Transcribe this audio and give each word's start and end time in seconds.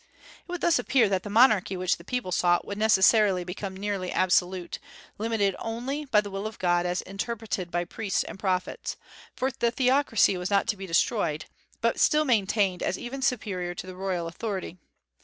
It 0.47 0.51
would 0.51 0.61
thus 0.61 0.79
appear 0.79 1.07
that 1.09 1.21
the 1.21 1.29
monarchy 1.29 1.77
which 1.77 1.97
the 1.97 2.03
people 2.03 2.31
sought 2.31 2.65
would 2.65 2.79
necessarily 2.79 3.43
become 3.43 3.77
nearly 3.77 4.11
absolute, 4.11 4.79
limited 5.19 5.55
only 5.59 6.05
by 6.05 6.21
the 6.21 6.31
will 6.31 6.47
of 6.47 6.57
God 6.57 6.87
as 6.87 7.03
interpreted 7.03 7.69
by 7.69 7.85
priests 7.85 8.23
and 8.23 8.39
prophets, 8.39 8.97
for 9.35 9.51
the 9.51 9.69
theocracy 9.69 10.37
was 10.37 10.49
not 10.49 10.65
to 10.69 10.75
be 10.75 10.87
destroyed, 10.87 11.45
but 11.81 11.99
still 11.99 12.25
maintained 12.25 12.81
as 12.81 12.97
even 12.97 13.21
superior 13.21 13.75
to 13.75 13.85
the 13.85 13.95
royal 13.95 14.25
authority. 14.25 14.79